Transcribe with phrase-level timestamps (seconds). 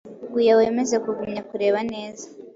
[0.31, 2.25] Gua wemeze kugumya kureba neza,